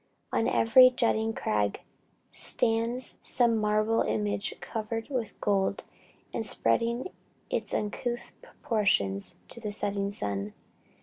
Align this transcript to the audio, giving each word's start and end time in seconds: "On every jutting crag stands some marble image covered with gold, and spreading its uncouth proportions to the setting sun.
"On 0.33 0.47
every 0.47 0.89
jutting 0.89 1.31
crag 1.33 1.81
stands 2.31 3.17
some 3.21 3.55
marble 3.57 4.01
image 4.01 4.55
covered 4.59 5.09
with 5.09 5.39
gold, 5.39 5.83
and 6.33 6.43
spreading 6.43 7.09
its 7.51 7.71
uncouth 7.71 8.31
proportions 8.41 9.35
to 9.49 9.59
the 9.59 9.71
setting 9.71 10.09
sun. 10.09 10.55